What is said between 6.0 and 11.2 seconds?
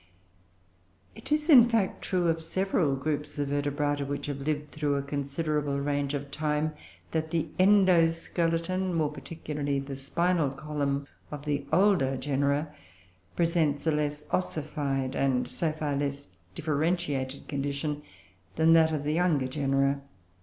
of time, that the endoskeleton (more particularly the spinal column)